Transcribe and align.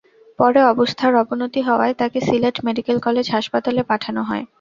পরে 0.39 0.59
অবস্থার 0.65 1.13
অবনতি 1.15 1.61
হওয়ায় 1.67 1.95
তাঁকে 1.99 2.19
সিলেট 2.21 2.55
মেডিকেল 2.65 2.97
কলেজ 3.05 3.25
হাসপাতালে 3.35 3.81
পাঠানো 3.89 4.21
হয়। 4.23 4.43